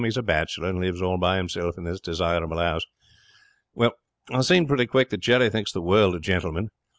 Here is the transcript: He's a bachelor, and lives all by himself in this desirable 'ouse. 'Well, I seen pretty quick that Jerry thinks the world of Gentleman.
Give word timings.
He's 0.03 0.17
a 0.17 0.23
bachelor, 0.23 0.67
and 0.67 0.79
lives 0.79 0.99
all 0.99 1.19
by 1.19 1.37
himself 1.37 1.77
in 1.77 1.83
this 1.83 1.99
desirable 2.01 2.57
'ouse. 2.57 2.87
'Well, 3.75 3.91
I 4.31 4.41
seen 4.41 4.65
pretty 4.67 4.87
quick 4.87 5.11
that 5.11 5.19
Jerry 5.21 5.51
thinks 5.51 5.71
the 5.71 5.79
world 5.79 6.15
of 6.15 6.21
Gentleman. 6.23 6.71